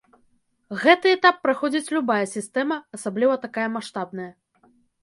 [0.83, 4.31] Гэты этап праходзіць любая сістэма, асабліва такая маштабная.